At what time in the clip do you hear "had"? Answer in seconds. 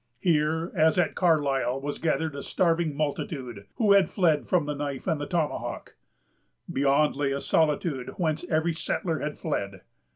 3.91-4.09, 9.19-9.37